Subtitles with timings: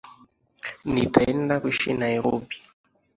[0.91, 2.57] Nitaenda kuishi Nairobi